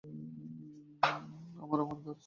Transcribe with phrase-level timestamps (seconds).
[0.03, 2.17] আমার, আমার ঘাড়, স্যার।